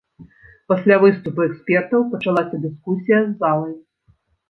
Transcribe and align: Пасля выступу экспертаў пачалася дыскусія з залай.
Пасля 0.73 0.97
выступу 1.03 1.45
экспертаў 1.49 2.09
пачалася 2.17 2.65
дыскусія 2.67 3.25
з 3.31 3.33
залай. 3.45 3.81